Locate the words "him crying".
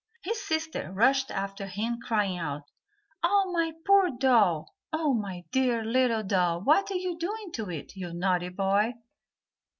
1.67-2.35